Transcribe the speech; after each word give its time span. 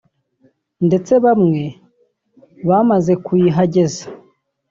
ndetse 0.87 1.13
bamwe 1.25 1.63
bamaze 2.67 3.13
kuyihageza 3.25 4.03